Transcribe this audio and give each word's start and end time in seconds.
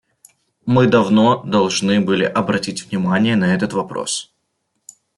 Мы 0.65 0.87
давно 0.87 1.43
должны 1.43 2.01
были 2.01 2.23
обратить 2.23 2.87
внимание 2.89 3.35
на 3.35 3.53
этот 3.53 3.73
вопрос. 3.73 4.33